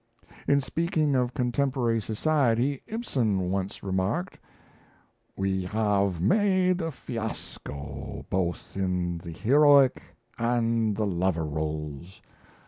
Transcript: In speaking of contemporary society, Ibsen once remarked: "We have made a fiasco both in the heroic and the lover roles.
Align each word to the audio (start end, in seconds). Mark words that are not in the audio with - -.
In 0.47 0.61
speaking 0.61 1.13
of 1.15 1.35
contemporary 1.35 2.01
society, 2.01 2.81
Ibsen 2.87 3.51
once 3.51 3.83
remarked: 3.83 4.39
"We 5.35 5.63
have 5.65 6.19
made 6.19 6.81
a 6.81 6.89
fiasco 6.91 8.25
both 8.27 8.75
in 8.75 9.19
the 9.19 9.29
heroic 9.33 10.01
and 10.39 10.95
the 10.97 11.05
lover 11.05 11.45
roles. 11.45 12.19